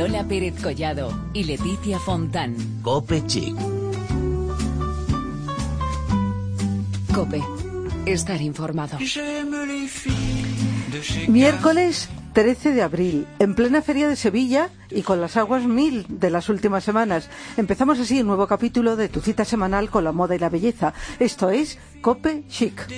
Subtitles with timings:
[0.00, 2.56] Lola Pérez Collado y Leticia Fontán.
[2.80, 3.54] Cope Chic.
[7.14, 7.42] Cope.
[8.06, 8.96] Estar informado.
[11.28, 16.30] Miércoles 13 de abril, en plena feria de Sevilla y con las aguas mil de
[16.30, 17.28] las últimas semanas.
[17.58, 20.94] Empezamos así un nuevo capítulo de tu cita semanal con la moda y la belleza.
[21.18, 22.88] Esto es Cope Chic.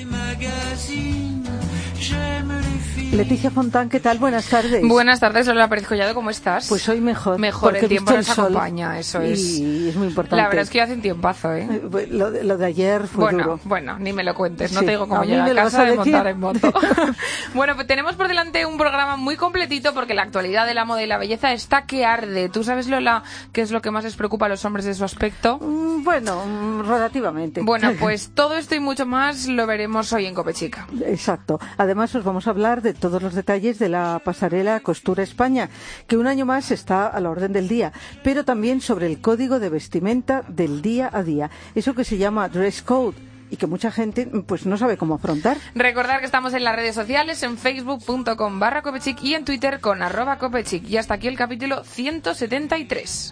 [3.13, 4.17] Leticia Fontán, ¿qué tal?
[4.19, 4.83] Buenas tardes.
[4.89, 6.67] Buenas tardes, Lola Pérez Collado, ¿cómo estás?
[6.69, 7.39] Pues hoy mejor.
[7.39, 9.39] Mejor, el tiempo nos el acompaña, eso es.
[9.59, 10.37] Y es muy importante.
[10.37, 11.69] La verdad es que hace un tiempazo, ¿eh?
[11.71, 13.61] Eh, Lo, de- lo de ayer fue Bueno, duro.
[13.65, 16.27] bueno, ni me lo cuentes, no Sí, te digo cómo llegar a casa de montar
[16.27, 16.73] en moto.
[17.55, 21.03] bueno, pues tenemos por delante un programa muy completito porque la actualidad de la moda
[21.03, 22.49] y la belleza está que arde.
[22.49, 25.05] ¿Tú sabes, Lola, qué es lo que más les preocupa a los hombres de su
[25.05, 25.59] aspecto?
[25.59, 27.61] Mm, Bueno, mm, relativamente.
[27.63, 30.87] Bueno, pues todo esto y mucho más lo veremos hoy en Copechica.
[31.05, 31.61] Exacto.
[31.77, 35.69] Además, os vamos a hablar de todos los detalles de la pasarela Costura España,
[36.07, 39.59] que un año más está a la orden del día, pero también sobre el código
[39.59, 43.17] de vestimenta del día a día, eso que se llama dress code
[43.51, 45.57] y que mucha gente pues no sabe cómo afrontar.
[45.75, 50.01] Recordar que estamos en las redes sociales, en facebook.com barra copechic y en twitter con
[50.01, 50.89] arroba copechic.
[50.89, 53.31] Y hasta aquí el capítulo 173.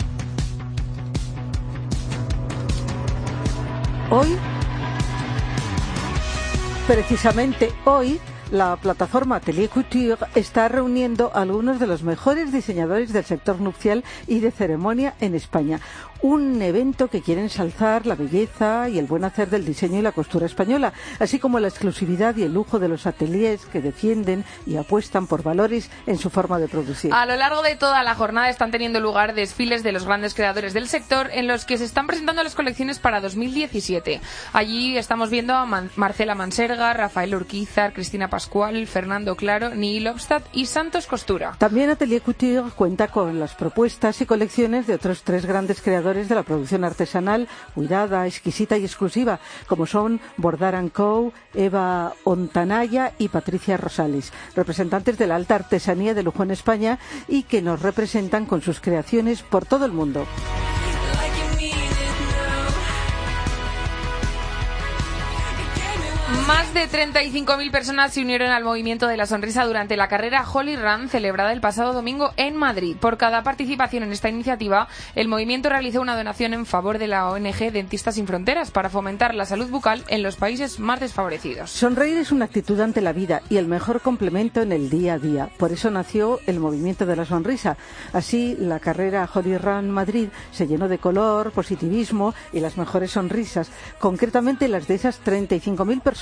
[4.10, 4.36] Hoy,
[6.88, 13.24] precisamente hoy, la plataforma Atelier Couture está reuniendo a algunos de los mejores diseñadores del
[13.24, 15.80] sector nupcial y de ceremonia en España.
[16.22, 20.12] Un evento que quiere ensalzar la belleza y el buen hacer del diseño y la
[20.12, 24.76] costura española, así como la exclusividad y el lujo de los ateliers que defienden y
[24.76, 27.14] apuestan por valores en su forma de producir.
[27.14, 30.74] A lo largo de toda la jornada están teniendo lugar desfiles de los grandes creadores
[30.74, 34.20] del sector en los que se están presentando las colecciones para 2017.
[34.52, 35.64] Allí estamos viendo a
[35.96, 38.39] Marcela Manserga, Rafael Urquizar, Cristina Pascual,
[38.86, 41.54] Fernando Claro, Neil Obstad y Santos Costura.
[41.58, 46.34] También Atelier Couture cuenta con las propuestas y colecciones de otros tres grandes creadores de
[46.34, 53.76] la producción artesanal, cuidada, exquisita y exclusiva, como son Bordar Co., Eva Ontanaya y Patricia
[53.76, 56.98] Rosales, representantes de la alta artesanía de lujo en España
[57.28, 60.26] y que nos representan con sus creaciones por todo el mundo.
[66.46, 70.76] Más de 35.000 personas se unieron al movimiento de la sonrisa durante la carrera Holy
[70.76, 72.96] Run celebrada el pasado domingo en Madrid.
[73.00, 74.86] Por cada participación en esta iniciativa,
[75.16, 79.34] el movimiento realizó una donación en favor de la ONG Dentistas Sin Fronteras para fomentar
[79.34, 81.70] la salud bucal en los países más desfavorecidos.
[81.70, 85.18] Sonreír es una actitud ante la vida y el mejor complemento en el día a
[85.18, 85.50] día.
[85.58, 87.76] Por eso nació el movimiento de la sonrisa.
[88.12, 93.70] Así, la carrera Holy Run Madrid se llenó de color, positivismo y las mejores sonrisas,
[93.98, 96.19] concretamente las de esas 35.000 personas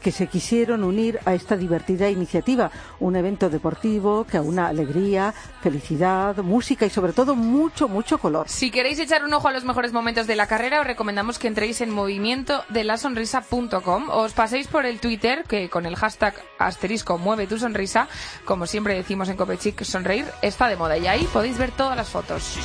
[0.00, 6.36] que se quisieron unir a esta divertida iniciativa, un evento deportivo que aúna alegría, felicidad,
[6.36, 8.48] música y sobre todo mucho, mucho color.
[8.48, 11.48] Si queréis echar un ojo a los mejores momentos de la carrera, os recomendamos que
[11.48, 17.46] entréis en movimientodelasonrisa.com o os paséis por el Twitter, que con el hashtag asterisco mueve
[17.46, 18.08] tu sonrisa,
[18.44, 22.08] como siempre decimos en Copechic, sonreír está de moda y ahí podéis ver todas las
[22.08, 22.56] fotos.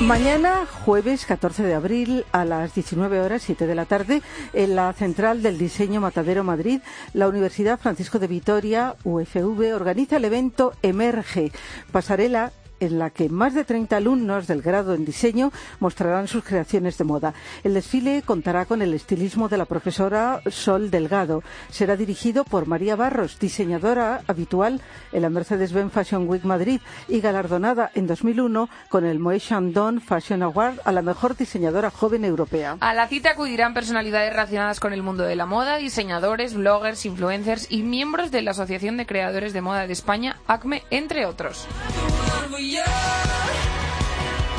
[0.00, 4.22] Mañana, jueves 14 de abril, a las 19 horas, 7 de la tarde,
[4.54, 6.80] en la Central del Diseño Matadero Madrid,
[7.12, 11.52] la Universidad Francisco de Vitoria, UFV, organiza el evento Emerge,
[11.92, 16.98] pasarela en la que más de 30 alumnos del grado en diseño mostrarán sus creaciones
[16.98, 17.34] de moda.
[17.62, 21.42] El desfile contará con el estilismo de la profesora Sol Delgado.
[21.70, 24.80] Será dirigido por María Barros, diseñadora habitual
[25.12, 30.42] en la Mercedes-Benz Fashion Week Madrid y galardonada en 2001 con el Moët Chandon Fashion
[30.42, 32.76] Award a la mejor diseñadora joven europea.
[32.80, 37.66] A la cita acudirán personalidades relacionadas con el mundo de la moda, diseñadores, bloggers, influencers
[37.70, 41.66] y miembros de la Asociación de Creadores de Moda de España, ACME, entre otros.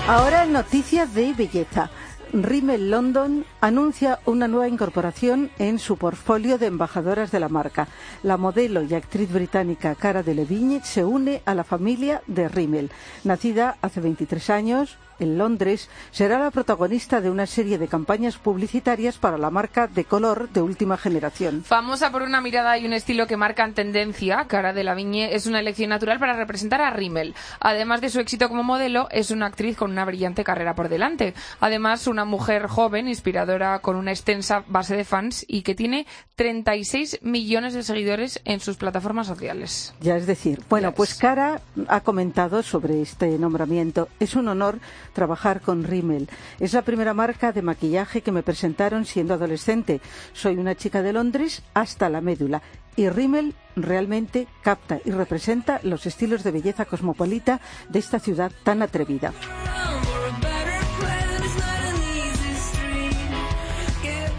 [0.08, 1.90] Ahora noticias de belleza.
[2.34, 7.90] Rimmel London anuncia una nueva incorporación en su portfolio de embajadoras de la marca.
[8.24, 12.90] La modelo y actriz británica Cara Delevingne se une a la familia de Rimmel.
[13.26, 19.18] Nacida hace 23 años en Londres, será la protagonista de una serie de campañas publicitarias
[19.18, 21.64] para la marca de color de última generación.
[21.64, 25.46] Famosa por una mirada y un estilo que marcan tendencia, Cara de la Viñe es
[25.46, 27.36] una elección natural para representar a Rimmel.
[27.60, 31.34] Además de su éxito como modelo, es una actriz con una brillante carrera por delante.
[31.60, 37.20] Además, una mujer joven, inspiradora, con una extensa base de fans y que tiene 36
[37.22, 39.94] millones de seguidores en sus plataformas sociales.
[40.02, 40.96] Ya es decir, bueno, Yes.
[40.98, 44.10] pues Cara ha comentado sobre este nombramiento.
[44.20, 44.80] Es un honor
[45.14, 46.30] trabajar con Rimmel.
[46.60, 50.02] Es la primera marca de maquillaje que me presentaron siendo adolescente.
[50.34, 52.62] Soy una chica de Londres hasta la médula
[52.96, 58.82] y Rimmel realmente capta y representa los estilos de belleza cosmopolita de esta ciudad tan
[58.82, 59.34] atrevida.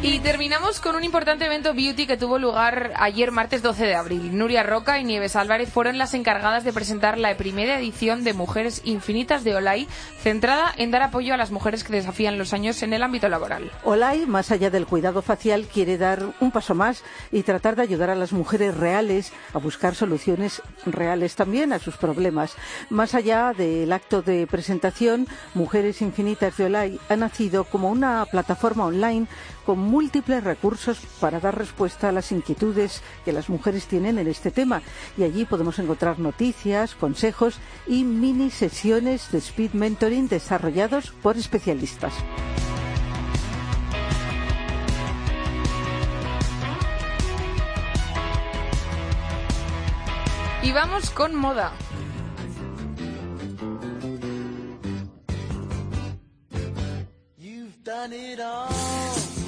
[0.04, 4.36] Y terminamos con un importante evento beauty que tuvo lugar ayer martes 12 de abril.
[4.36, 8.82] Nuria Roca y Nieves Álvarez fueron las encargadas de presentar la primera edición de Mujeres
[8.82, 9.86] Infinitas de Olay,
[10.20, 13.70] centrada en dar apoyo a las mujeres que desafían los años en el ámbito laboral.
[13.84, 18.10] Olay, más allá del cuidado facial, quiere dar un paso más y tratar de ayudar
[18.10, 22.56] a las mujeres reales a buscar soluciones reales también a sus problemas.
[22.90, 28.86] Más allá del acto de presentación, Mujeres Infinitas de Olay ha nacido como una plataforma
[28.86, 29.28] online
[29.64, 34.50] con múltiples recursos para dar respuesta a las inquietudes que las mujeres tienen en este
[34.50, 34.82] tema.
[35.16, 42.14] Y allí podemos encontrar noticias, consejos y mini sesiones de speed mentoring desarrollados por especialistas.
[50.62, 51.72] Y vamos con moda.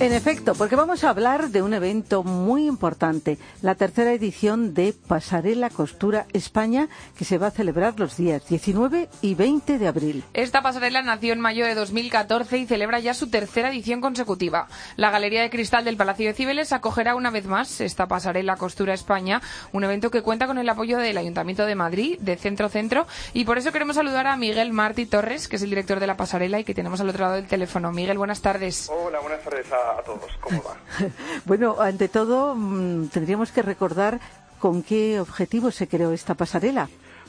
[0.00, 4.93] En efecto, porque vamos a hablar de un evento muy importante, la tercera edición de
[4.93, 10.25] Pasarela Costura España, que se va a celebrar los días 19 y 20 de abril.
[10.35, 14.67] Esta pasarela nació en mayo de 2014 y celebra ya su tercera edición consecutiva.
[14.96, 18.94] La Galería de Cristal del Palacio de Cibeles acogerá una vez más esta Pasarela Costura
[18.94, 19.43] España,
[19.73, 23.44] un evento que cuenta con el apoyo del Ayuntamiento de Madrid, de Centro Centro, y
[23.44, 26.58] por eso queremos saludar a Miguel Martí Torres, que es el director de la pasarela
[26.58, 27.93] y que tenemos al otro lado del teléfono.
[27.93, 28.90] Miguel, buenas tardes.
[28.93, 30.31] Hola, buenas tardes a a, todos.
[30.41, 30.77] ¿Cómo va?
[31.45, 34.21] bueno, ante todo, mm, tendríamos que recordar
[34.59, 36.89] con qué objetivo se creó esta pasarela.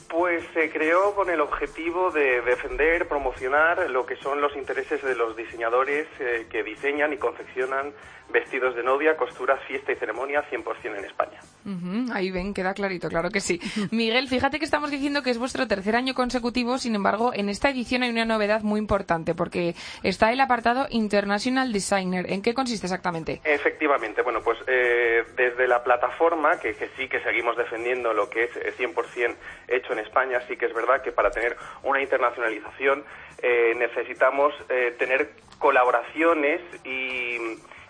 [0.09, 5.15] Pues se creó con el objetivo de defender, promocionar lo que son los intereses de
[5.15, 7.93] los diseñadores eh, que diseñan y confeccionan
[8.29, 11.39] vestidos de novia, costuras, fiesta y ceremonia 100% en España.
[12.13, 13.59] ahí ven, queda clarito, claro que sí.
[13.91, 17.69] Miguel, fíjate que estamos diciendo que es vuestro tercer año consecutivo, sin embargo, en esta
[17.69, 22.31] edición hay una novedad muy importante, porque está el apartado International Designer.
[22.31, 23.41] ¿En qué consiste exactamente?
[23.43, 28.51] Efectivamente, bueno, pues eh, desde la plataforma, que, sí que seguimos defendiendo lo que es
[28.77, 28.95] 100%
[29.29, 29.35] eh,
[29.67, 33.03] hecho en España, sí que es verdad que para tener una internacionalización
[33.41, 34.53] eh, necesitamos
[34.97, 37.37] tener colaboraciones y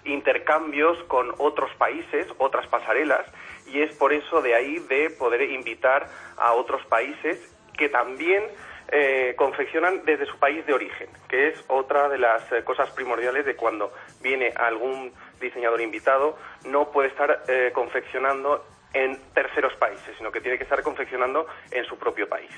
[0.05, 3.25] intercambios con otros países, otras pasarelas,
[3.67, 6.07] y es por eso de ahí de poder invitar
[6.37, 7.39] a otros países
[7.77, 8.43] que también
[8.89, 13.45] eh, confeccionan desde su país de origen, que es otra de las eh, cosas primordiales
[13.45, 13.91] de cuando
[14.21, 15.11] viene algún
[15.41, 18.63] diseñador invitado, no puede estar eh, confeccionando
[18.95, 22.49] en terceros países, sino que tiene que estar confeccionando en su propio país.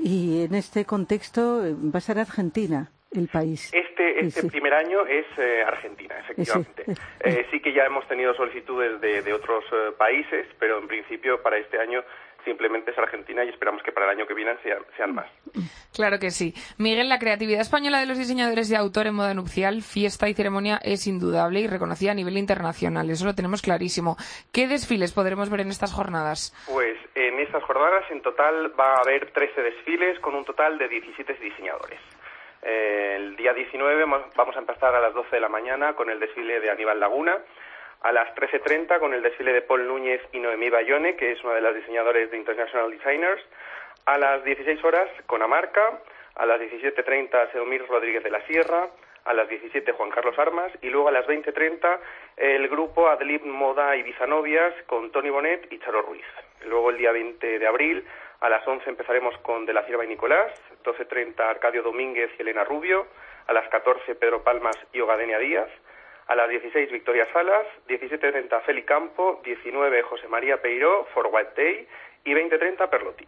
[0.00, 3.70] Y en este contexto va a ser Argentina el país.
[3.72, 6.84] Este, este primer año es eh, Argentina, efectivamente.
[7.20, 11.58] Eh, sí que ya hemos tenido solicitudes de, otros eh, países, pero en principio para
[11.58, 12.02] este año
[12.44, 15.30] simplemente es Argentina y esperamos que para el año que viene sean, sean, más.
[15.94, 16.54] Claro que sí.
[16.78, 20.80] Miguel, la creatividad española de los diseñadores de autor en moda nupcial, fiesta y ceremonia
[20.82, 23.10] es indudable y reconocida a nivel internacional.
[23.10, 24.16] Eso lo tenemos clarísimo.
[24.52, 26.54] ¿Qué desfiles podremos ver en estas jornadas?
[26.70, 30.88] Pues en estas jornadas en total va a haber 13 desfiles con un total de
[30.88, 32.00] 17 diseñadores.
[32.62, 34.04] Eh, el día 19
[34.36, 37.38] vamos a empezar a las 12 de la mañana con el desfile de Aníbal Laguna,
[38.02, 41.54] a las 13.30 con el desfile de Paul Núñez y Noemí Bayone, que es una
[41.54, 43.42] de las diseñadoras de International Designers,
[44.06, 46.00] a las 16 horas con Amarca,
[46.34, 48.88] a las 17.30 Sedomir Rodríguez de la Sierra,
[49.24, 50.72] a las 17 Juan Carlos Armas.
[50.80, 51.98] Y luego a las 20.30
[52.38, 56.24] el grupo Adlib Moda Ibiza Novias con Tony Bonet y Charo Ruiz.
[56.66, 58.04] Luego el día 20 de abril
[58.40, 60.50] a las 11 empezaremos con De la Cierva y Nicolás,
[60.84, 63.06] 12.30 Arcadio Domínguez y Elena Rubio,
[63.46, 65.68] a las 14 Pedro Palmas y Ogadenia Díaz,
[66.30, 71.88] a las 16 Victoria Salas, 17.30 Feli Campo, 19 José María Peiró, For White Day
[72.24, 73.24] y 20.30 Perlotti.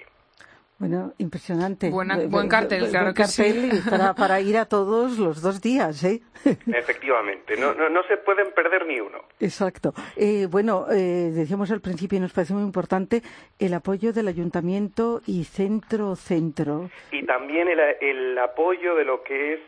[0.79, 1.91] Bueno, impresionante.
[1.91, 3.71] buen cartel, claro que sí.
[3.91, 6.21] Para, para, ir a todos los dos días, ¿eh?
[6.67, 9.19] Efectivamente, no, no, se pueden perder ni uno.
[9.41, 9.93] Exacto.
[10.17, 13.23] Eh, bueno, eh, decíamos al principio y nos parece muy importante
[13.59, 16.89] el apoyo del ayuntamiento y centro-centro.
[17.11, 19.61] Y también el, el, apoyo de lo que es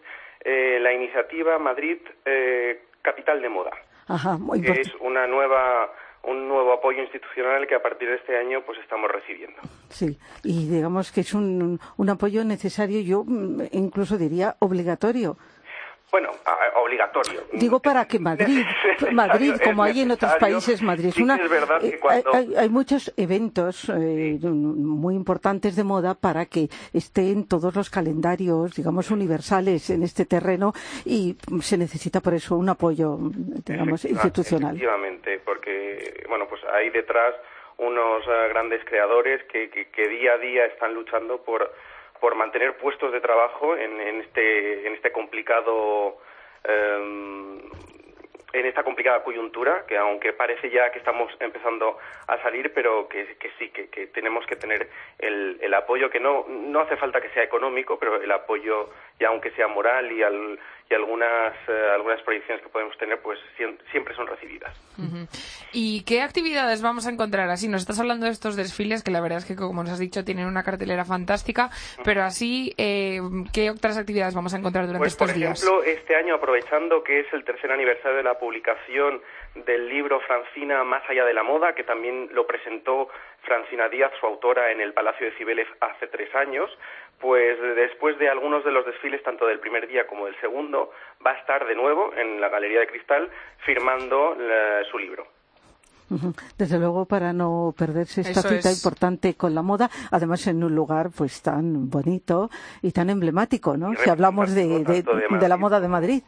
[0.45, 3.71] eh, la iniciativa Madrid eh, Capital de Moda.
[4.09, 5.91] Ajá, muy que es una nueva
[6.27, 9.61] un nuevo apoyo institucional que a partir de este año pues estamos recibiendo.
[9.91, 15.37] Sí, y digamos que es un, un apoyo necesario, yo mm, incluso diría obligatorio.
[16.15, 16.31] Bueno,
[16.77, 17.41] obligatorio.
[17.55, 18.65] Digo para que Madrid,
[19.11, 21.37] Madrid, como hay en otros países, Madrid es una.
[21.83, 21.99] Eh,
[22.57, 29.11] hay, muchos eventos eh, muy importantes de moda para que estén todos los calendarios, digamos,
[29.11, 30.73] universales en este terreno
[31.05, 33.19] y se necesita por eso un apoyo,
[33.67, 34.77] digamos, institucional.
[34.77, 37.35] Efectivamente, porque, bueno, pues hay detrás
[37.79, 41.73] unos eh, grandes creadores que, que, día a día están luchando por
[42.21, 46.19] por mantener puestos de trabajo en, en este en este complicado
[46.65, 47.61] em,
[48.55, 53.37] en esta complicada coyuntura, que aunque parece ya que estamos empezando a salir, pero que,
[53.37, 57.21] que sí, que, que, tenemos que tener el, el, apoyo, que no, no hace falta
[57.21, 58.91] que sea económico, pero el apoyo,
[59.21, 60.59] ya aunque sea moral y al,
[60.91, 63.39] y algunas, eh, algunas proyecciones que podemos tener pues
[63.91, 64.75] siempre son recibidas.
[65.73, 67.69] ¿Y qué actividades vamos a encontrar así?
[67.69, 70.25] Nos estás hablando de estos desfiles que la verdad es que, como nos has dicho,
[70.25, 71.71] tienen una cartelera fantástica,
[72.05, 73.21] pero así, eh,
[73.53, 75.65] ¿qué otras actividades vamos a encontrar durante pues, estos días?
[75.65, 79.21] Por ejemplo, este año, aprovechando que es el tercer aniversario de la publicación
[79.55, 83.09] del libro Francina Más allá de la moda, que también lo presentó
[83.43, 86.71] Francina Díaz, su autora, en el Palacio de Cibeles hace tres años,
[87.21, 90.93] pues después de algunos de los desfiles, tanto del primer día como del segundo,
[91.25, 93.31] va a estar de nuevo en la Galería de Cristal
[93.65, 94.37] firmando
[94.91, 95.27] su libro.
[96.59, 101.11] Desde luego para no perderse esta cita importante con la moda, además en un lugar
[101.17, 102.51] pues tan bonito
[102.83, 103.95] y tan emblemático, ¿no?
[103.97, 106.23] Si hablamos de, de, la moda de Madrid.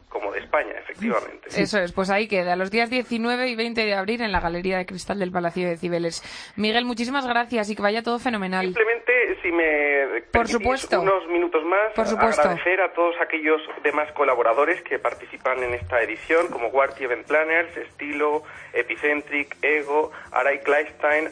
[0.47, 1.49] España, efectivamente.
[1.55, 4.77] Eso es, pues ahí queda, los días 19 y 20 de abril en la Galería
[4.77, 6.23] de Cristal del Palacio de Cibeles.
[6.55, 8.65] Miguel, muchísimas gracias y que vaya todo fenomenal.
[8.65, 11.01] Simplemente, si me Por supuesto.
[11.01, 12.41] unos minutos más, Por supuesto.
[12.41, 17.75] agradecer a todos aquellos demás colaboradores que participan en esta edición, como Guarty Event Planners,
[17.75, 21.29] Estilo, Epicentric, Ego, Arai Kleinstein,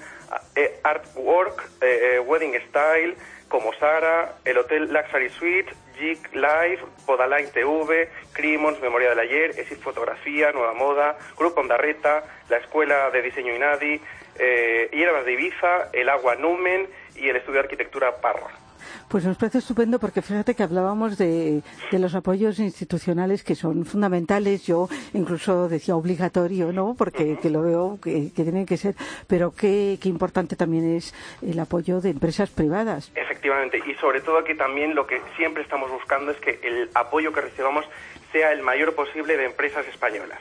[0.56, 3.16] eh, Artwork, eh, eh, Wedding Style,
[3.48, 9.76] como Sara, el Hotel Luxury Suite, Jig Live, Podaline TV, Crimons, Memoria del Ayer, ESI
[9.76, 14.02] Fotografía, Nueva Moda, Grupo Ondarreta, la Escuela de Diseño Inadi,
[14.38, 18.65] eh, Hierbas de Ibiza, el Agua Numen y el Estudio de Arquitectura Parra.
[19.10, 24.66] Pues nos parece estupendo porque fíjate que hablábamos de, los apoyos institucionales que son fundamentales,
[24.66, 26.96] yo incluso decía obligatorio, ¿no?
[26.98, 28.96] Porque que lo veo que, que tienen que ser,
[29.28, 33.12] pero qué, qué importante también es el apoyo de empresas privadas.
[33.16, 37.32] Efectivamente, y sobre todo que también lo que siempre estamos buscando es que el apoyo
[37.32, 37.86] que recibamos
[38.32, 40.40] sea el mayor posible de empresas españolas.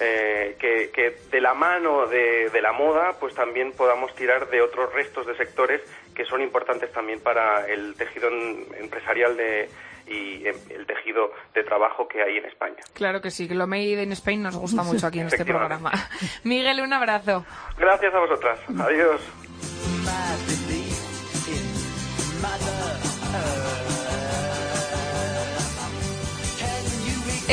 [0.00, 4.62] Eh, que, que, de la mano de, de, la moda, pues también podamos tirar de
[4.62, 5.82] otros restos de sectores
[6.14, 8.30] que son importantes también para el tejido
[8.78, 9.68] empresarial de,
[10.06, 12.76] y em, el tejido de trabajo que hay en España.
[12.94, 15.92] Claro que sí, que lo Made in Spain nos gusta mucho aquí en este programa.
[16.44, 17.44] Miguel, un abrazo.
[17.76, 18.58] Gracias a vosotras.
[18.78, 19.20] Adiós.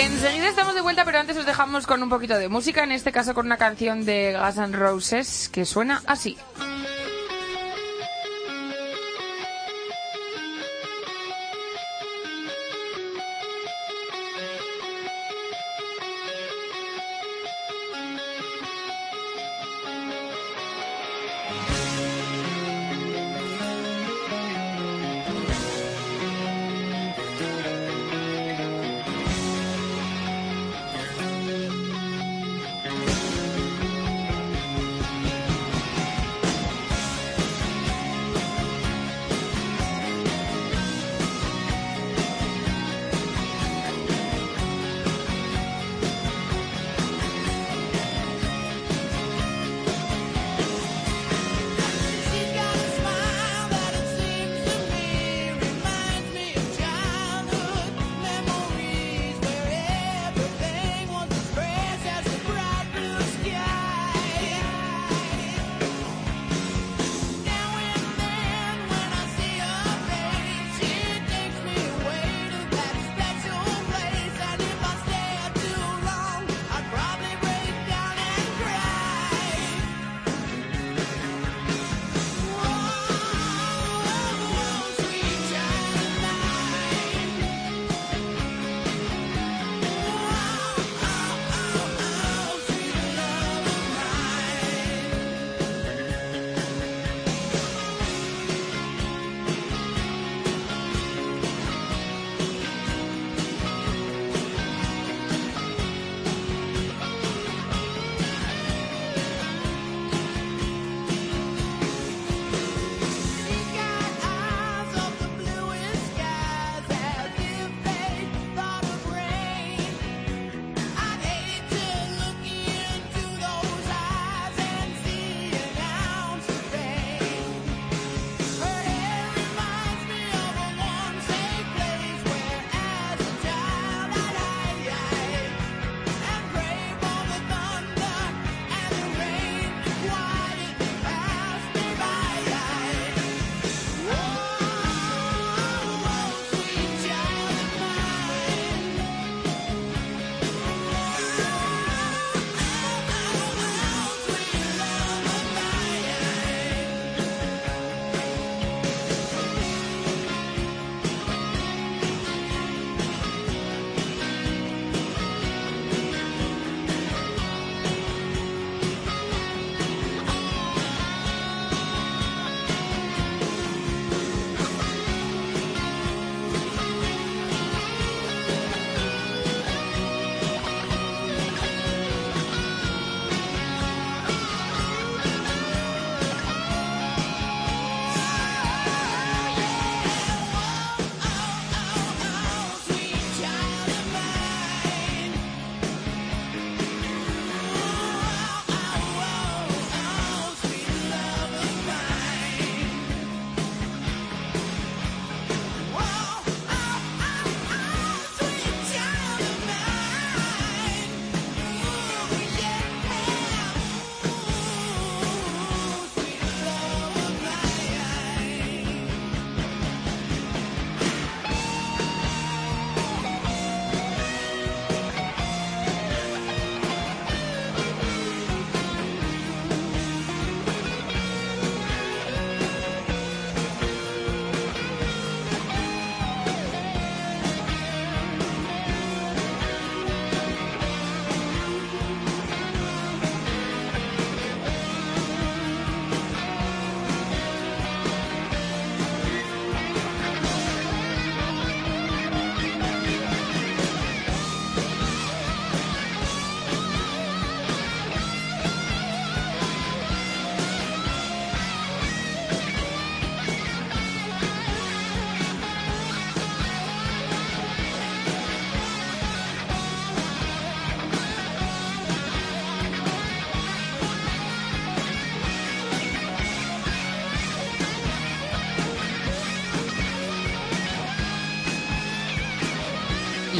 [0.01, 3.11] Enseguida estamos de vuelta, pero antes os dejamos con un poquito de música, en este
[3.11, 6.37] caso con una canción de Guns N' Roses que suena así.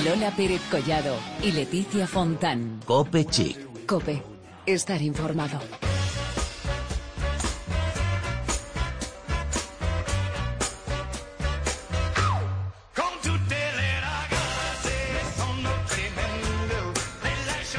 [0.09, 2.81] Lola Pérez Collado y Leticia Fontán.
[2.83, 3.85] Cope Chic.
[3.85, 4.23] Cope.
[4.65, 5.59] Estar informado.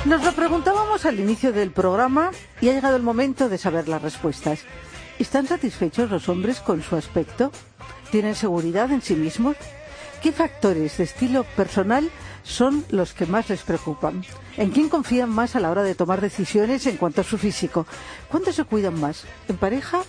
[0.04, 4.02] Nos lo preguntábamos al inicio del programa y ha llegado el momento de saber las
[4.02, 4.60] respuestas.
[5.18, 7.50] ¿Están satisfechos los hombres con su aspecto?
[8.12, 9.56] ¿Tienen seguridad en sí mismos?
[10.22, 12.10] ¿Qué factores de estilo personal
[12.42, 14.22] son los que más les preocupan?
[14.58, 17.86] ¿En quién confían más a la hora de tomar decisiones en cuanto a su físico?
[18.28, 19.24] ¿Cuánto se cuidan más?
[19.48, 20.02] ¿En pareja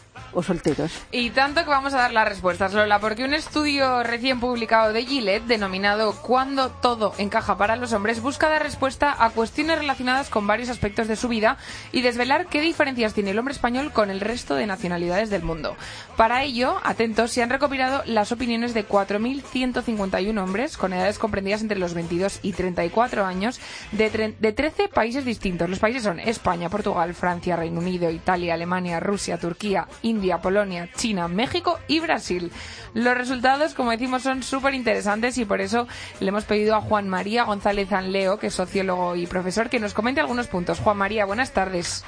[1.12, 5.06] Y tanto que vamos a dar las respuestas, Lola, porque un estudio recién publicado de
[5.06, 10.48] Gillette, denominado Cuando todo encaja para los hombres, busca dar respuesta a cuestiones relacionadas con
[10.48, 11.58] varios aspectos de su vida
[11.91, 15.76] y desvelar qué diferencias tiene el hombre español con el resto de nacionalidades del mundo.
[16.17, 21.80] Para ello, atentos, se han recopilado las opiniones de 4.151 hombres con edades comprendidas entre
[21.80, 23.60] los 22 y 34 años
[23.91, 25.70] de, de 13 países distintos.
[25.70, 31.28] Los países son España, Portugal, Francia, Reino Unido, Italia, Alemania, Rusia, Turquía, India, Polonia, China,
[31.28, 32.52] México y Brasil.
[32.94, 35.88] Los resultados, como decimos, son súper interesantes y por eso
[36.20, 39.94] le hemos pedido a Juan María González Anleo, que es sociólogo y profesor, que nos
[39.94, 40.80] comente algunos puntos.
[40.80, 42.04] Juan María, buenas tardes.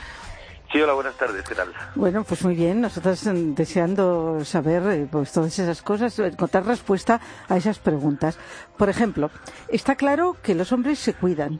[0.72, 1.72] Sí, hola, buenas tardes, ¿qué tal?
[1.94, 7.22] Bueno, pues muy bien, nosotros mm, deseando saber eh, pues todas esas cosas, encontrar respuesta
[7.48, 8.40] a esas preguntas.
[8.76, 9.30] Por ejemplo,
[9.68, 11.60] está claro que los hombres se cuidan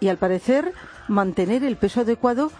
[0.00, 0.72] y al parecer
[1.06, 2.50] mantener el peso adecuado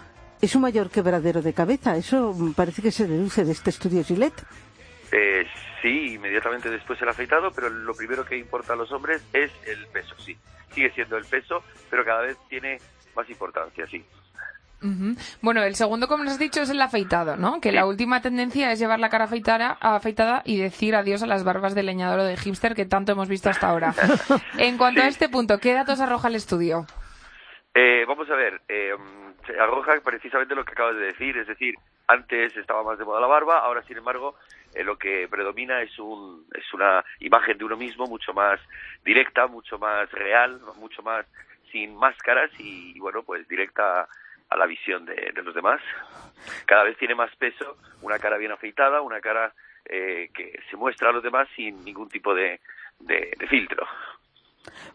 [0.41, 1.95] es un mayor quebradero de cabeza.
[1.95, 4.43] Eso parece que se deduce de este estudio Gillette.
[5.11, 5.45] Eh,
[5.81, 9.85] sí, inmediatamente después el afeitado, pero lo primero que importa a los hombres es el
[9.87, 10.37] peso, sí.
[10.73, 12.79] Sigue siendo el peso, pero cada vez tiene
[13.15, 14.03] más importancia, sí.
[15.41, 17.61] Bueno, el segundo, como nos has dicho, es el afeitado, ¿no?
[17.61, 21.43] Que la última tendencia es llevar la cara afeitada, afeitada y decir adiós a las
[21.43, 23.93] barbas de leñador o de hipster que tanto hemos visto hasta ahora.
[24.57, 26.87] En cuanto a este punto, ¿qué datos arroja el estudio?
[27.75, 28.91] Eh, vamos a ver, eh,
[29.45, 31.75] se arroja precisamente lo que acabas de decir, es decir,
[32.07, 34.35] antes estaba más de moda la barba, ahora sin embargo
[34.73, 38.59] eh, lo que predomina es, un, es una imagen de uno mismo mucho más
[39.03, 41.25] directa, mucho más real, mucho más
[41.71, 44.07] sin máscaras y, bueno, pues directa
[44.49, 45.79] a la visión de, los demás.
[46.65, 49.53] Cada vez tiene más peso una cara bien afeitada, una cara
[49.85, 52.59] eh, que se muestra a los demás sin ningún tipo de-
[52.99, 53.87] de filtro.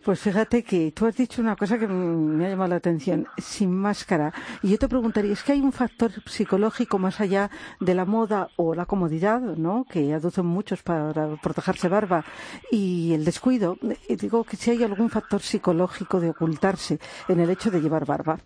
[0.04, 3.74] Pues fíjate que tú has dicho una cosa que me ha llamado la atención, sin
[3.74, 4.32] máscara.
[4.62, 8.48] Y yo te preguntaría, ¿es que hay un factor psicológico más allá de la moda
[8.56, 9.84] o la comodidad, ¿no?
[9.84, 12.24] Que aducen muchos para protegerse barba
[12.70, 13.78] y el descuido?
[14.08, 18.38] Digo que si hay algún factor psicológico de ocultarse en el hecho de llevar barba.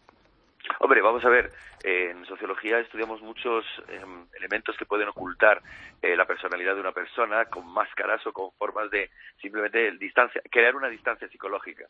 [0.82, 1.52] Hombre, vamos a ver,
[1.84, 5.60] eh, en sociología estudiamos muchos em, elementos que pueden ocultar
[6.00, 9.10] eh, la personalidad de una persona con máscaras o con formas de
[9.42, 11.84] simplemente distancia, crear una distancia psicológica.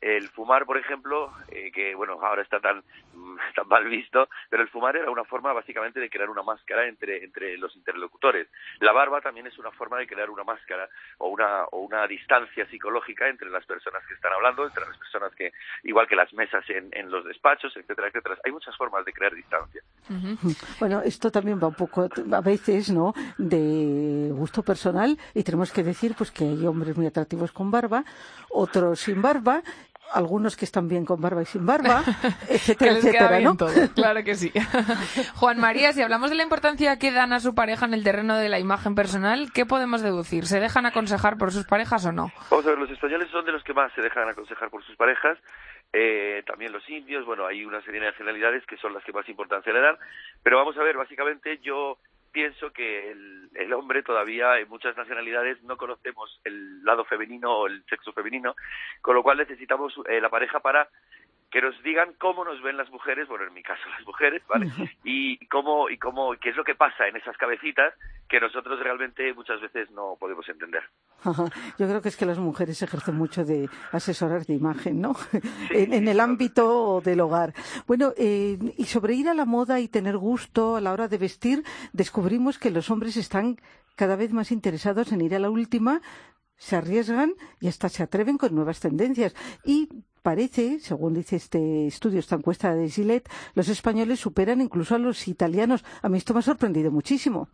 [0.00, 2.82] El fumar, por ejemplo, eh, que bueno, ahora está tan,
[3.56, 7.24] tan mal visto, pero el fumar era una forma básicamente de crear una máscara entre,
[7.24, 8.48] entre los interlocutores.
[8.80, 12.66] La barba también es una forma de crear una máscara o una, o una distancia
[12.66, 16.64] psicológica entre las personas que están hablando, entre las personas que, igual que las mesas
[16.70, 18.36] en, en los despachos, etcétera, etcétera.
[18.44, 19.82] Hay muchas formas de crear distancia.
[20.78, 25.82] Bueno, esto también va un poco, a veces, ¿no?, de gusto personal y tenemos que
[25.82, 28.04] decir, pues, que hay hombres muy atractivos con barba,
[28.50, 29.62] otros sin barba,
[30.12, 32.02] algunos que están bien con barba y sin barba,
[32.46, 33.56] Que etcétera, les queda etcétera, bien ¿no?
[33.56, 34.52] todo, claro que sí.
[35.36, 38.36] Juan María, si hablamos de la importancia que dan a su pareja en el terreno
[38.36, 40.46] de la imagen personal, ¿qué podemos deducir?
[40.46, 42.32] ¿Se dejan aconsejar por sus parejas o no?
[42.50, 44.96] Vamos a ver, los españoles son de los que más se dejan aconsejar por sus
[44.96, 45.38] parejas.
[45.92, 49.28] eh, también los indios, bueno, hay una serie de nacionalidades que son las que más
[49.28, 49.96] importancia le dan.
[50.42, 51.98] Pero vamos a ver, básicamente yo
[52.32, 57.66] pienso que el, el hombre todavía en muchas nacionalidades no conocemos el lado femenino o
[57.66, 58.54] el sexo femenino,
[59.00, 60.88] con lo cual necesitamos eh, la pareja para
[61.50, 64.70] que nos digan cómo nos ven las mujeres, bueno, en mi caso las mujeres, ¿vale?
[65.04, 67.94] Y cómo, y cómo, qué es lo que pasa en esas cabecitas
[68.28, 70.82] que nosotros realmente muchas veces no podemos entender.
[71.24, 71.44] Ajá.
[71.78, 75.14] Yo creo que es que las mujeres ejercen mucho de asesorar de imagen, ¿no?
[75.70, 77.54] en, en el ámbito del hogar.
[77.86, 81.16] Bueno, eh, y sobre ir a la moda y tener gusto a la hora de
[81.16, 83.56] vestir, descubrimos que los hombres están
[83.96, 86.00] cada vez más interesados en ir a la última,
[86.58, 89.34] se arriesgan y hasta se atreven con nuevas tendencias.
[89.64, 89.88] Y
[90.22, 95.26] parece, según dice este estudio, esta encuesta de Gillette, los españoles superan incluso a los
[95.28, 95.84] italianos.
[96.02, 97.48] A mí esto me ha sorprendido muchísimo.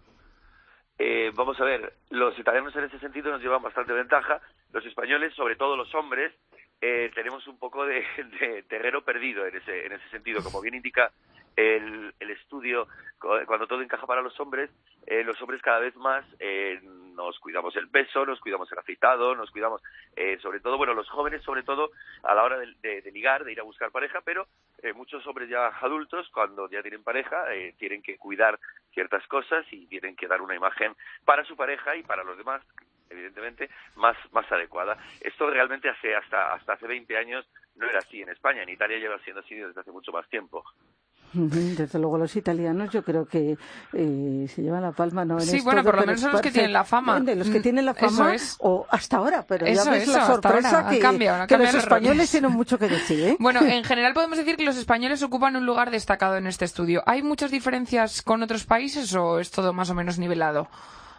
[0.98, 4.40] Eh, vamos a ver, los italianos en ese sentido nos llevan bastante ventaja.
[4.72, 6.32] Los españoles, sobre todo los hombres,
[6.80, 8.02] eh, tenemos un poco de,
[8.68, 10.42] terreno perdido en ese, en ese sentido.
[10.42, 11.12] Como bien indica
[11.56, 12.86] el, el estudio,
[13.18, 14.70] cu- cuando todo encaja para los hombres,
[15.06, 16.80] eh, los hombres cada vez más eh,
[17.14, 19.82] nos cuidamos el peso, nos cuidamos el afeitado, nos cuidamos,
[20.16, 21.90] eh, sobre todo, bueno, los jóvenes, sobre todo,
[22.22, 24.46] a la hora de, ligar, de ir a buscar pareja, pero
[24.82, 28.58] eh, muchos hombres ya adultos, cuando ya tienen pareja, eh, tienen que cuidar
[28.92, 32.62] ciertas cosas y tienen que dar una imagen para su pareja y para los demás,
[33.10, 34.96] evidentemente, más, más adecuada.
[35.20, 38.98] Esto realmente hace hasta, hasta hace 20 años no era así en España, en Italia
[38.98, 40.64] lleva siendo así desde hace mucho más tiempo.
[41.76, 43.56] Desde luego los italianos yo creo que
[43.92, 45.40] eh, se llevan la palma, ¿no?
[45.40, 47.20] sí, bueno, por lo menos son los que tienen la fama.
[47.20, 50.88] De los que tienen la mm, fama, o hasta ahora, pero ya ves la sorpresa
[50.88, 51.00] que,
[51.48, 53.36] que los españoles tienen mucho que decir, ¿eh?
[53.38, 57.02] Bueno, en general podemos decir que los españoles ocupan un lugar destacado en este estudio.
[57.06, 60.68] ¿Hay muchas diferencias con otros países o es todo más o menos nivelado?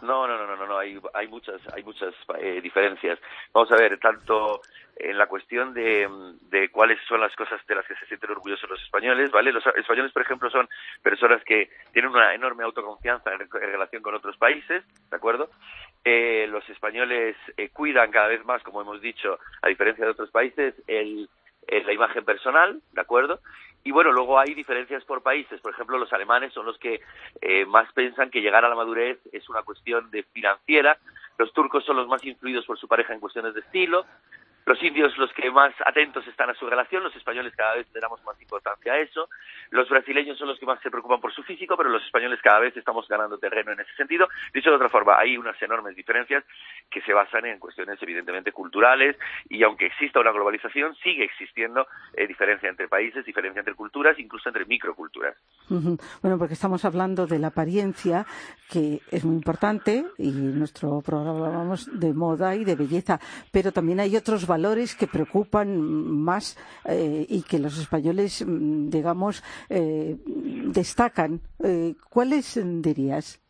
[0.02, 3.18] No, no, no, no, no, hay, hay muchas, hay muchas eh, diferencias.
[3.52, 4.60] Vamos a ver, tanto
[4.96, 6.08] en la cuestión de,
[6.50, 9.52] de, cuáles son las cosas de las que se sienten orgullosos los españoles, ¿vale?
[9.52, 10.68] Los españoles, por ejemplo, son
[11.02, 15.50] personas que tienen una enorme autoconfianza en, relación con otros países, ¿de acuerdo?
[16.04, 20.30] Eh, los españoles eh, cuidan cada vez más, como hemos dicho, a diferencia de otros
[20.30, 21.28] países, el,
[21.68, 23.40] la imagen personal, ¿de acuerdo?
[23.84, 25.60] Y bueno, luego hay diferencias por países.
[25.60, 27.02] Por ejemplo, los alemanes son los que
[27.40, 30.98] eh, más piensan que llegar a la madurez es una cuestión de financiera.
[31.38, 34.04] Los turcos son los más influidos por su pareja en cuestiones de estilo
[34.66, 38.00] los indios los que más atentos están a su relación, los españoles cada vez le
[38.00, 39.28] damos más importancia a eso,
[39.70, 42.58] los brasileños son los que más se preocupan por su físico, pero los españoles cada
[42.58, 44.28] vez estamos ganando terreno en ese sentido.
[44.52, 46.44] Dicho de otra forma, hay unas enormes diferencias
[46.90, 49.16] que se basan en cuestiones evidentemente culturales
[49.48, 54.48] y aunque exista una globalización, sigue existiendo eh, diferencia entre países, diferencia entre culturas, incluso
[54.48, 55.36] entre microculturas.
[55.68, 58.26] Bueno, porque estamos hablando de la apariencia,
[58.68, 63.20] que es muy importante, y nuestro programa hablamos de moda y de belleza,
[63.52, 64.55] pero también hay otros valores
[64.94, 70.16] que preocupan más eh, y que los españoles, mm, digamos, eh,
[70.66, 71.40] destacan.
[71.62, 73.42] Eh, ¿Cuáles dirías?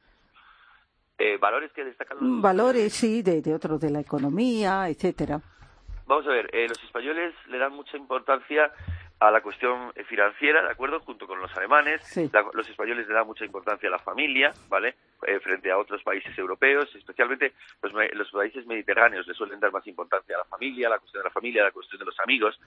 [1.40, 5.40] valores que destacan los valores sí de, de otro de la economía etcétera
[6.06, 8.70] vamos a ver los españoles le dan mucha importancia
[9.18, 11.00] a la cuestión financiera, ¿de acuerdo?
[11.00, 12.02] Junto con los alemanes,
[12.52, 14.94] los españoles le dan mucha importancia a la familia, ¿vale?
[15.26, 19.86] Eh, frente a otros países europeos, especialmente los, los países mediterráneos le suelen dar más
[19.86, 22.20] importancia a la familia, a la cuestión de la familia, a la cuestión de los
[22.20, 22.60] amigos.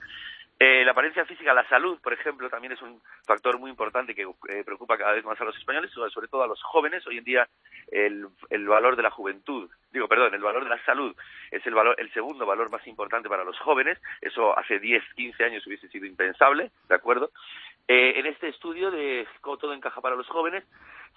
[0.58, 4.22] Eh, la apariencia física, la salud, por ejemplo, también es un factor muy importante que
[4.22, 7.06] eh, preocupa cada vez más a los españoles, sobre todo a los jóvenes.
[7.06, 7.48] Hoy en día
[7.90, 11.14] el, el, valor de la juventud, digo, perdón, el valor de la salud
[11.50, 13.98] es el, valor, el segundo valor más importante para los jóvenes.
[14.20, 17.30] Eso hace 10, 15 años hubiese sido impensable, ¿de acuerdo?
[17.88, 20.64] Eh, en este estudio de cómo todo encaja para los jóvenes,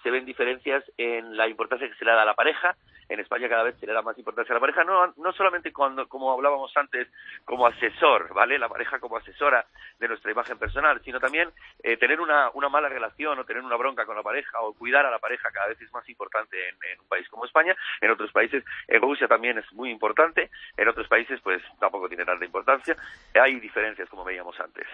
[0.04, 2.76] se ven diferencias en la importancia que se le da a la pareja,
[3.08, 5.72] en España cada vez se le da más importancia a la pareja, no, no solamente
[5.72, 7.08] cuando, como hablábamos antes,
[7.44, 8.58] como asesor, ¿vale?
[8.58, 9.66] La pareja como asesora
[9.98, 11.50] de nuestra imagen personal, sino también
[11.82, 15.06] eh, tener una, una mala relación o tener una bronca con la pareja o cuidar
[15.06, 17.74] a la pareja cada vez es más importante en, un país como España.
[18.00, 22.24] En otros países, en Rusia también es muy importante, en otros países pues tampoco tiene
[22.24, 22.96] tanta importancia.
[23.34, 24.86] Hay diferencias, como veíamos antes.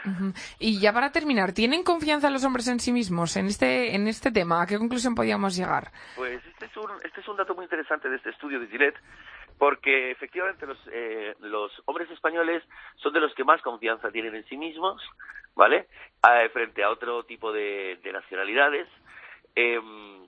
[0.58, 4.30] Y ya para terminar, ¿tienen confianza los hombres en sí mismos en este, en este
[4.30, 4.62] tema?
[4.62, 5.90] ¿A qué conclusión podíamos llegar?
[6.16, 8.98] Pues este es un, este es un dato muy interesante de este estudio de Gillette,
[9.58, 12.62] porque efectivamente los, eh, los hombres españoles
[12.96, 15.02] son de los que más confianza tienen en sí mismos,
[15.54, 15.86] ¿vale?
[16.22, 18.88] Ah, frente a otro tipo de, nacionalidades.
[19.54, 20.26] Em,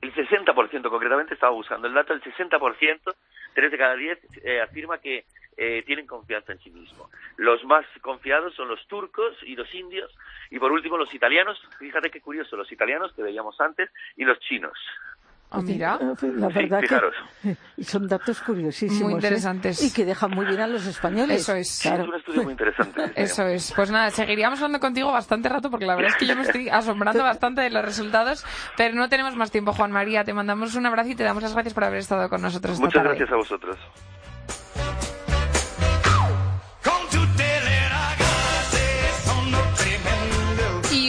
[0.00, 3.14] el 60% concretamente, estaba buscando el dato, el 60%,
[3.54, 5.24] 3 de cada 10, eh, afirma que
[5.56, 7.10] eh, tienen confianza en sí mismos.
[7.36, 10.10] Los más confiados son los turcos y los indios,
[10.50, 14.38] y por último los italianos, fíjate qué curioso, los italianos que veíamos antes, y los
[14.40, 14.78] chinos.
[15.54, 15.98] Ah, mira.
[16.00, 16.80] Eh, la verdad
[17.76, 19.04] que son datos curiosísimos.
[19.04, 19.16] Muy ¿eh?
[19.16, 19.82] interesantes.
[19.84, 21.42] Y que dejan muy bien a los españoles.
[21.42, 21.86] Eso es.
[21.86, 23.12] Es un estudio muy interesante.
[23.16, 23.72] Eso es.
[23.74, 26.68] Pues nada, seguiríamos hablando contigo bastante rato porque la verdad es que yo me estoy
[26.68, 28.44] asombrando bastante de los resultados,
[28.76, 30.24] pero no tenemos más tiempo, Juan María.
[30.24, 32.80] Te mandamos un abrazo y te damos las gracias por haber estado con nosotros.
[32.80, 33.78] Muchas gracias a vosotros.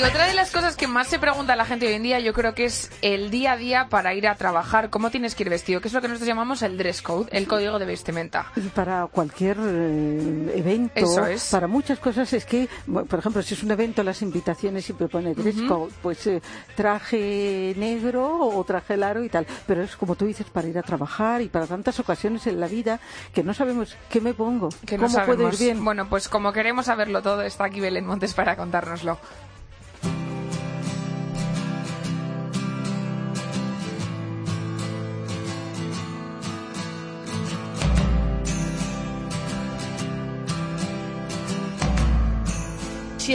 [0.01, 2.53] Otra de las cosas que más se pregunta la gente hoy en día, yo creo
[2.53, 5.81] que es el día a día para ir a trabajar, cómo tienes que ir vestido,
[5.81, 8.51] que es lo que nosotros llamamos el dress code, el código de vestimenta.
[8.55, 11.05] Y para cualquier eh, evento,
[11.51, 15.33] para muchas cosas es que, por ejemplo, si es un evento, las invitaciones siempre pone
[15.33, 16.41] dress code, pues eh,
[16.75, 20.83] traje negro o traje largo y tal, pero es como tú dices, para ir a
[20.83, 22.99] trabajar y para tantas ocasiones en la vida
[23.33, 25.83] que no sabemos qué me pongo, que cómo puedo ir bien.
[25.83, 29.19] Bueno, pues como queremos saberlo todo, está aquí Belén Montes para contárnoslo.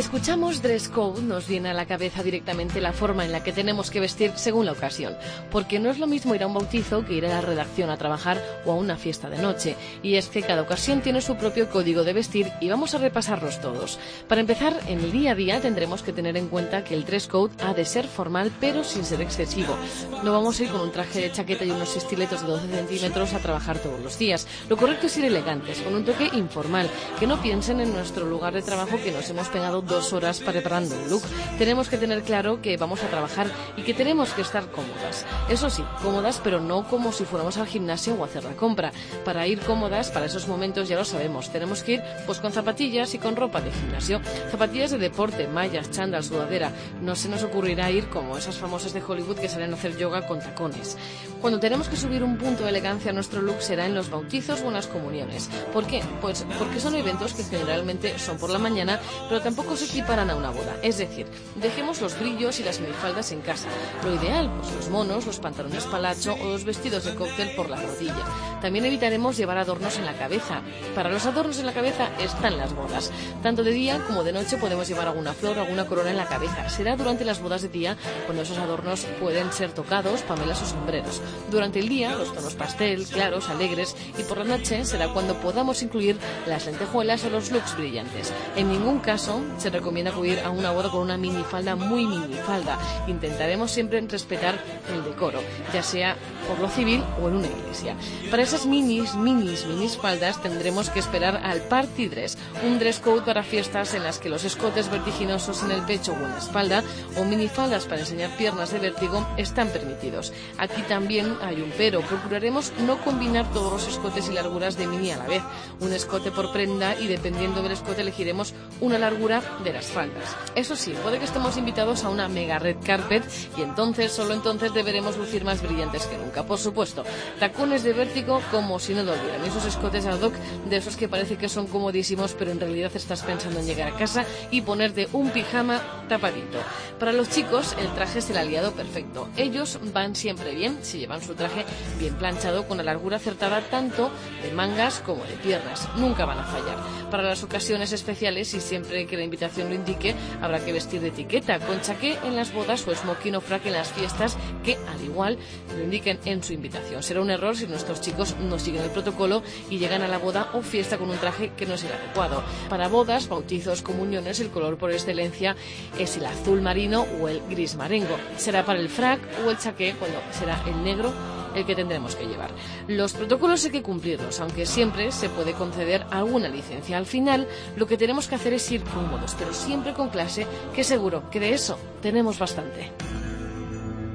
[0.00, 3.90] Escuchamos dress code, nos viene a la cabeza directamente la forma en la que tenemos
[3.90, 5.14] que vestir según la ocasión,
[5.50, 7.98] porque no es lo mismo ir a un bautizo que ir a la redacción a
[7.98, 11.68] trabajar o a una fiesta de noche, y es que cada ocasión tiene su propio
[11.68, 13.98] código de vestir y vamos a repasarlos todos.
[14.26, 17.26] Para empezar, en el día a día tendremos que tener en cuenta que el dress
[17.26, 19.76] code ha de ser formal pero sin ser excesivo.
[20.24, 23.34] No vamos a ir con un traje de chaqueta y unos estiletos de 12 centímetros
[23.34, 24.46] a trabajar todos los días.
[24.70, 28.54] Lo correcto es ir elegantes, con un toque informal, que no piensen en nuestro lugar
[28.54, 31.22] de trabajo que nos hemos pegado dos horas preparando un look.
[31.58, 35.26] Tenemos que tener claro que vamos a trabajar y que tenemos que estar cómodas.
[35.50, 38.92] Eso sí, cómodas, pero no como si fuéramos al gimnasio o a hacer la compra.
[39.24, 43.12] Para ir cómodas, para esos momentos ya lo sabemos, tenemos que ir pues con zapatillas
[43.14, 44.20] y con ropa de gimnasio.
[44.50, 46.72] Zapatillas de deporte, mallas, chándal, sudadera.
[47.02, 50.26] No se nos ocurrirá ir como esas famosas de Hollywood que salen a hacer yoga
[50.26, 50.96] con tacones.
[51.40, 54.60] Cuando tenemos que subir un punto de elegancia a nuestro look será en los bautizos
[54.60, 55.48] o en las comuniones.
[55.72, 56.02] ¿Por qué?
[56.20, 60.36] Pues porque son eventos que generalmente son por la mañana, pero tampoco se equiparan a
[60.36, 60.76] una boda.
[60.82, 63.68] Es decir, dejemos los brillos y las minifaldas en casa.
[64.04, 67.80] Lo ideal, pues los monos, los pantalones palacho o los vestidos de cóctel por la
[67.80, 68.24] rodilla.
[68.60, 70.62] También evitaremos llevar adornos en la cabeza.
[70.94, 73.10] Para los adornos en la cabeza están las bodas.
[73.42, 76.26] Tanto de día como de noche podemos llevar alguna flor o alguna corona en la
[76.26, 76.68] cabeza.
[76.68, 81.20] Será durante las bodas de día cuando esos adornos pueden ser tocados, pamelas o sombreros.
[81.50, 85.82] Durante el día, los tonos pastel, claros, alegres y por la noche será cuando podamos
[85.82, 88.32] incluir las lentejuelas o los looks brillantes.
[88.56, 92.78] En ningún caso se recomienda acudir a una boda con una minifalda muy minifalda.
[93.06, 94.58] Intentaremos siempre respetar
[94.92, 95.40] el decoro,
[95.72, 96.16] ya sea
[96.48, 97.94] por lo civil o en una iglesia.
[98.30, 103.22] Para esas minis, minis, minis faldas tendremos que esperar al party dress, un dress code
[103.22, 106.82] para fiestas en las que los escotes vertiginosos en el pecho o en la espalda
[107.16, 110.32] o minifaldas para enseñar piernas de vértigo están permitidos.
[110.58, 115.10] Aquí también hay un pero, procuraremos no combinar todos los escotes y larguras de mini
[115.10, 115.42] a la vez,
[115.80, 120.36] un escote por prenda y dependiendo del escote elegiremos una largura de las faldas.
[120.54, 123.24] Eso sí, puede que estemos invitados a una mega red carpet
[123.56, 126.44] y entonces, solo entonces deberemos lucir más brillantes que nunca.
[126.44, 127.04] Por supuesto,
[127.38, 129.44] tacones de vértigo como si no olvidan.
[129.44, 130.34] Esos escotes ad hoc
[130.68, 133.96] de esos que parece que son comodísimos, pero en realidad estás pensando en llegar a
[133.96, 136.58] casa y ponerte un pijama tapadito.
[136.98, 139.28] Para los chicos, el traje es el aliado perfecto.
[139.36, 141.64] Ellos van siempre bien si llevan su traje
[141.98, 144.10] bien planchado con la largura acertada tanto
[144.42, 145.88] de mangas como de piernas.
[145.96, 146.78] Nunca van a fallar.
[147.10, 151.08] Para las ocasiones especiales y siempre que la invitación lo indique, habrá que vestir de
[151.08, 155.02] etiqueta, con chaqué en las bodas o smoking o frac en las fiestas, que al
[155.02, 155.38] igual
[155.76, 157.02] lo indiquen en su invitación.
[157.02, 160.50] Será un error si nuestros chicos no siguen el protocolo y llegan a la boda
[160.52, 162.42] o fiesta con un traje que no es el adecuado.
[162.68, 165.56] Para bodas, bautizos, comuniones, el color por excelencia
[165.98, 168.16] es el azul marino o el gris marengo.
[168.36, 171.12] Será para el frac o el chaqué cuando será el negro
[171.54, 172.50] el que tendremos que llevar.
[172.88, 176.98] Los protocolos hay que cumplirlos, aunque siempre se puede conceder alguna licencia.
[176.98, 180.84] Al final, lo que tenemos que hacer es ir cómodos, pero siempre con clase, que
[180.84, 182.90] seguro que de eso tenemos bastante.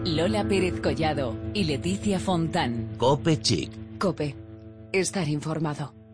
[0.05, 2.89] Lola Pérez Collado y Leticia Fontán.
[2.97, 3.97] Cope Chic.
[3.97, 4.35] Cope.
[4.91, 6.04] Estar informado.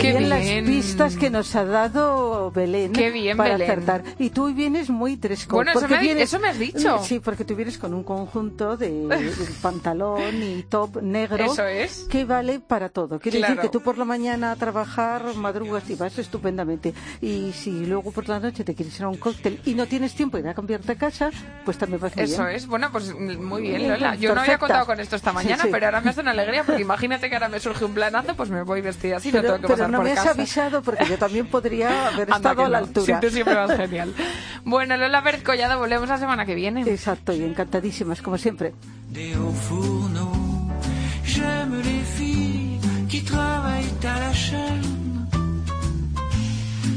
[0.00, 0.64] Qué, Qué bien, las bien.
[0.64, 3.70] pistas que nos ha dado Belén Qué bien, para Belén.
[3.70, 4.02] acertar.
[4.18, 6.98] Y tú vienes muy tres Bueno, eso me vienes- eso me has dicho.
[7.02, 9.08] Sí, porque tú vienes con un conjunto de,
[9.62, 12.06] pantalón y top negro Eso es.
[12.10, 13.18] que vale para todo.
[13.18, 13.54] Quiere Claro.
[13.56, 16.94] decir que tú por la mañana a trabajar madrugas y vas estupendamente.
[17.20, 20.14] Y si luego por la noche te quieres ir a un cóctel y no tienes
[20.14, 21.30] tiempo de ir a cambiarte a casa,
[21.64, 22.56] pues también vas muy Eso bien.
[22.56, 24.14] es, bueno, pues mm, muy bien, Bien, Lola.
[24.16, 25.68] Yo no había contado con esto esta mañana, Sí, sí.
[25.72, 28.50] pero ahora me hace una alegría porque imagínate que ahora me surge un planazo, pues
[28.50, 30.30] me voy vestida así, no pero tengo que pero no por me has casa.
[30.30, 32.86] avisado porque yo también podría haber estado a la no.
[32.86, 33.20] altura.
[33.20, 34.14] Sí, tú siempre vas genial.
[34.64, 36.82] Bueno, Lola Pérez Collado, volvemos la semana que viene.
[36.82, 38.74] Exacto, y encantadísimas, como siempre.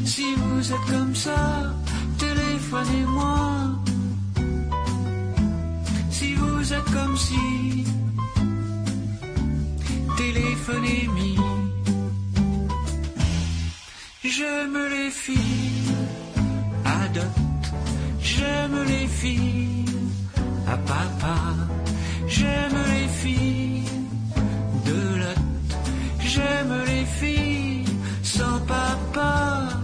[0.05, 1.73] Si vous êtes comme ça,
[2.19, 3.79] téléphonez-moi.
[6.11, 7.85] Si vous êtes comme si,
[10.17, 11.60] téléphonez-moi.
[14.37, 15.93] J'aime les filles
[16.85, 17.67] adopte.
[18.21, 19.85] J'aime les filles
[20.73, 21.37] à papa.
[22.29, 23.83] J'aime les filles
[24.85, 25.41] de lot.
[26.21, 27.83] J'aime les filles
[28.23, 29.80] sans papa.